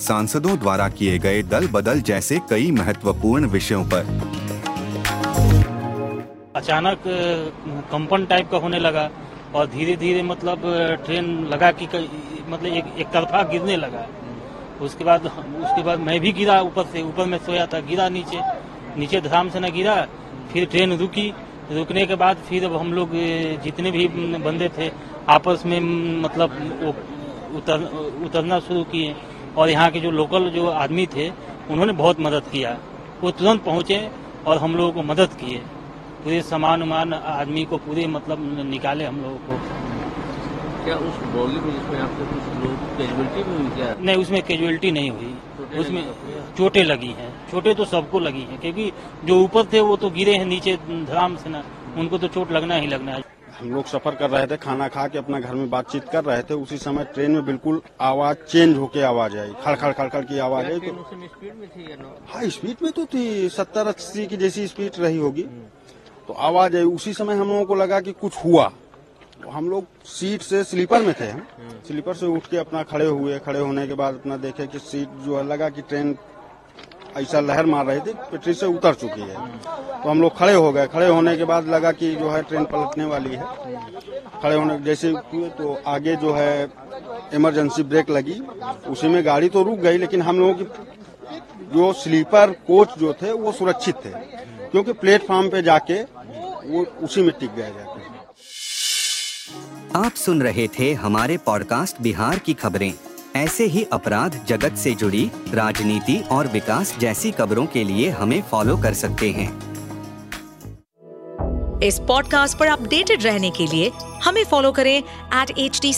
सांसदों 0.00 0.56
द्वारा 0.58 0.88
किए 0.88 1.18
गए 1.18 1.42
दल 1.44 1.66
बदल 1.68 2.00
जैसे 2.00 2.38
कई 2.50 2.70
महत्वपूर्ण 2.70 3.46
विषयों 3.48 3.84
पर। 3.84 4.02
अचानक 6.56 7.02
कंपन 7.92 8.24
टाइप 8.26 8.50
का 8.50 8.58
होने 8.58 8.78
लगा 8.78 9.08
और 9.54 9.66
धीरे 9.66 9.96
धीरे 9.96 10.22
मतलब 10.22 10.62
ट्रेन 11.06 11.26
लगा 11.46 11.70
कि 11.72 11.86
मतलब 12.48 12.66
एक 12.66 12.94
एक 12.98 13.06
तरफा 13.08 13.42
गिरने 13.42 13.76
लगा। 13.76 14.06
उसके 14.80 15.04
बाद 15.04 15.26
उसके 15.26 15.82
बाद 15.82 16.00
मैं 16.00 16.18
भी 16.20 16.32
गिरा 16.32 16.60
ऊपर 16.62 16.84
से, 16.84 17.02
ऊपर 17.02 17.26
में 17.26 17.38
सोया 17.38 17.66
था, 17.66 17.80
गिरा 17.80 18.08
नीचे। 18.08 18.40
नीचे 18.98 19.20
धराम 19.20 19.48
से 19.50 19.60
न 19.60 19.70
गिरा, 19.72 19.94
फिर 20.52 20.64
ट्रेन 20.66 20.92
रुकी। 20.98 21.32
रुकने 21.72 22.04
के 22.06 22.14
बाद 22.16 22.36
फिर 22.48 22.64
अब 22.64 22.76
हम 22.76 22.92
लोग 22.92 23.10
जितने 23.64 23.90
भी 23.90 24.06
बंदे 24.38 24.68
थे, 24.78 24.90
आपस 25.28 25.62
में 25.66 25.80
मतलब 26.22 26.50
उतर, 27.56 27.78
उतरना 28.26 28.58
शुरू 28.60 28.82
किए। 28.84 29.14
और 29.56 29.70
यहाँ 29.70 29.90
के 29.90 30.00
जो 30.00 30.10
लोकल 30.10 30.50
जो 30.50 30.66
आदमी 30.66 31.06
थे 31.06 31.28
उन्होंने 31.70 31.92
बहुत 31.94 32.20
मदद 32.20 32.42
किया। 32.52 32.76
वो 33.22 33.30
तुरंत 33.30 33.64
पहुँचे 33.64 34.08
और 34.46 34.58
हम 34.58 34.76
लोगों 34.76 34.92
को 34.92 35.02
मदद 35.02 35.32
किए। 35.40 35.58
पूरे 36.24 36.40
सामान 36.42 36.82
उमान 36.82 37.12
आदमी 37.12 37.64
को 37.64 37.76
पूरे 37.78 38.06
मतलब 38.06 38.38
निकाले 38.66 39.04
हम 39.04 39.20
लोगों 39.22 39.36
को। 39.38 39.58
क्या 40.84 40.96
उस 40.96 41.16
बॉगी 41.32 41.58
में 41.58 41.72
जिसमें 41.72 41.98
आपके 42.00 42.24
कुछ 42.24 42.44
लोग 42.62 42.96
कैजुअलिटी 42.98 43.42
हुई 43.42 43.68
क्या? 43.70 43.94
नहीं 44.00 44.16
उसमें 44.16 44.42
कैजुअलिटी 44.42 44.90
नहीं 44.90 45.10
हुई। 45.10 45.34
उसमें 45.80 46.02
चोटें 46.58 46.82
लगी 46.84 47.12
हैं। 47.18 47.32
चोटें 47.50 47.74
तो 47.74 47.84
सबको 47.84 48.18
लगी 48.18 48.40
हैं 48.40 48.60
क्योंकि 48.60 48.90
जो 49.24 49.40
ऊपर 49.42 49.66
थे 49.72 49.80
वो 49.80 49.96
तो 49.96 50.10
गिरे 50.10 50.36
हैं 50.36 50.44
नीचे 50.46 50.76
धराम 50.86 51.36
से 51.36 51.50
ना। 51.50 51.62
उनको 51.96 52.18
तो 52.18 52.28
चोट 52.28 52.52
लगना 52.52 52.74
ही 52.74 52.86
लगना 52.86 53.12
है। 53.12 53.22
हम 53.58 53.70
लोग 53.74 53.86
सफ़र 53.86 54.14
कर 54.14 54.30
रहे 54.30 54.46
थे 54.46 54.56
खाना 54.56 54.88
खा 54.88 55.06
के 55.08 55.18
अपना 55.18 55.40
घर 55.40 55.54
में 55.54 55.68
बातचीत 55.70 56.08
कर 56.08 56.24
रहे 56.24 56.42
थे 56.42 56.54
उसी 56.54 56.78
समय 56.78 57.04
ट्रेन 57.04 57.30
में 57.30 57.44
बिल्कुल 57.44 57.80
आवाज़ 58.00 58.36
चेंज 58.44 58.76
होके 58.76 59.02
आवाज़ 59.02 59.36
आई 59.36 59.52
खड़ 59.62 59.74
खड़ 59.76 59.92
खड़ 59.92 60.08
खड़ 60.08 60.24
की 60.24 60.38
आवाज़ 60.38 60.66
आई 60.66 60.78
तो 60.80 61.04
स्पीड 61.26 61.54
में 61.54 61.68
थी 61.68 61.96
हाँ 62.28 62.48
स्पीड 62.48 62.82
में 62.82 62.90
तो 62.92 63.04
थी 63.04 63.48
सत्तर 63.48 63.86
अस्सी 63.86 64.26
की 64.26 64.36
जैसी 64.36 64.66
स्पीड 64.66 64.98
रही 64.98 65.18
होगी। 65.18 65.42
तो 66.28 66.32
आवाज़ 66.32 66.76
आई 66.76 66.82
उसी 66.84 67.12
समय 67.14 67.34
हम 67.34 67.48
लोगों 67.48 67.64
को 67.64 67.74
लगा 67.74 68.00
कि 68.00 68.12
कुछ 68.12 68.44
हुआ। 68.44 68.66
तो 69.42 69.50
हम 69.50 69.68
लोग 69.70 69.84
सीट 70.06 70.42
से 70.42 70.62
स्लीपर 70.64 71.02
में 71.02 71.14
थे 71.20 71.28
हम। 71.28 71.46
स्लीपर 71.86 72.14
से 72.14 72.26
उठ 72.26 72.46
के 72.46 72.56
अपना 72.56 72.82
खड़े 72.82 73.06
हुए 73.06 73.38
खड़े 73.38 73.60
होने 73.60 73.86
के 73.86 73.94
बाद 73.94 74.14
अपना 74.14 74.36
देखे 74.36 74.66
कि 74.66 74.78
सीट 74.80 75.08
जो 75.24 75.36
है 75.36 75.46
लगा 75.46 75.68
कि 75.68 75.82
ट्रेन 75.82 76.12
ऐसा 77.18 77.40
लहर 77.40 77.66
मार 77.66 77.86
रही 77.86 78.00
थी, 78.00 78.12
पटरी 78.32 78.54
से 78.54 78.66
उतर 78.66 78.94
चुकी 78.94 79.20
है। 79.20 79.36
तो 80.02 80.08
हम 80.10 80.20
लोग 80.22 80.36
खड़े 80.38 80.52
हो 80.52 80.72
गए। 80.72 80.86
खड़े 80.86 81.08
होने 81.08 81.36
के 81.36 81.44
बाद 81.44 81.68
लगा 81.68 81.92
कि 81.92 82.14
जो 82.14 82.30
है 82.30 82.42
ट्रेन 82.42 82.64
पलटने 82.64 83.04
वाली 83.04 83.30
है। 83.30 83.44
खड़े 84.42 84.54
होने, 84.54 84.78
जैसे 84.78 85.12
तो 85.58 85.74
आगे 85.86 86.16
जो 86.16 86.32
है 86.32 86.68
इमरजेंसी 87.34 87.82
ब्रेक 87.82 88.10
लगी, 88.10 88.40
उसी 88.88 89.08
में 89.08 89.24
गाड़ी 89.26 89.48
तो 89.48 89.62
रुक 89.62 89.78
गई, 89.78 89.98
लेकिन 89.98 90.22
हम 90.22 90.38
लोगों 90.38 90.54
की 90.54 90.64
जो 91.74 91.92
स्लीपर 91.92 92.52
कोच 92.66 92.98
जो 92.98 93.12
थे, 93.12 93.32
वो 93.32 93.52
सुरक्षित 93.52 93.96
थे। 94.04 94.10
क्योंकि 94.70 94.92
प्लेटफॉर्म 94.92 95.48
पे 95.50 95.62
जाके 95.62 96.02
वो 96.02 96.84
उसी 97.02 97.22
में 97.22 97.32
टिक 97.40 97.50
गए 97.50 97.70
जाके 97.70 98.06
आप 99.98 100.14
सुन 100.16 100.42
रहे 100.42 100.68
थे 100.68 100.92
हमारे 100.94 101.36
पॉडकास्ट 101.36 102.00
बिहार 102.02 102.38
की 102.38 102.54
खबरें। 102.54 102.92
ऐसे 103.36 103.64
ही 103.64 103.84
अपराध 103.92 104.40
जगत 104.48 104.74
से 104.74 104.94
जुड़ी, 104.94 105.30
राजनीति 105.54 106.16
और 106.30 106.46
विकास 106.46 106.98
जैसी 106.98 107.30
खबरों 107.30 107.66
के 107.66 107.84
लिए 107.84 108.10
हमें 108.10 108.42
फॉलो 108.42 108.76
कर 108.76 108.94
सकते 108.94 109.30
हैं। 109.30 109.68
इस 111.82 111.98
पॉडकास्ट 111.98 112.58
पर 112.58 112.66
अपडेटेड 112.66 113.22
रहने 113.22 113.50
के 113.50 113.66
लिए 113.66 113.92
हमें 114.24 114.44
फॉलो 114.44 114.72
करें 114.72 114.98
एट 115.34 115.50
एच 115.58 115.80
डी 115.82 115.92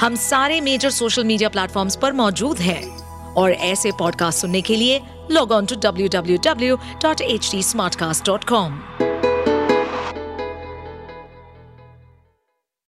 हम 0.00 0.14
सारे 0.14 0.60
मेजर 0.60 0.90
सोशल 0.90 1.24
मीडिया 1.24 1.48
प्लेटफॉर्म 1.48 1.90
पर 2.02 2.12
मौजूद 2.12 2.58
हैं 2.58 2.96
और 3.34 3.50
ऐसे 3.50 3.90
पॉडकास्ट 3.98 4.38
सुनने 4.38 4.60
के 4.60 4.76
लिए 4.76 5.00
log 5.30 5.52
on 5.52 5.66
to 5.66 5.76
W 5.76 6.08
W 6.08 6.38
W 6.44 6.76
dot 6.76 7.20
H 7.20 7.50
D 7.52 7.62
smart 7.62 7.94
cast 7.94 8.26
dot 8.26 8.44
com 8.44 8.80